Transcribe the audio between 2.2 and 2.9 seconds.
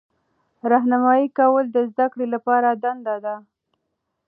لپاره